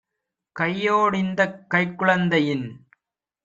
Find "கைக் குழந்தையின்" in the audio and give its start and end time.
1.67-2.67